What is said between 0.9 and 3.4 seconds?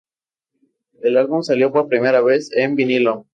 El álbum salió por primera vez en vinilo.